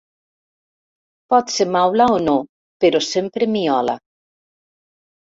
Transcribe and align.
Pot 1.33 1.51
ser 1.55 1.67
maula 1.75 2.07
o 2.13 2.15
no, 2.27 2.33
però 2.85 3.01
sempre 3.09 3.49
miola. 3.57 3.95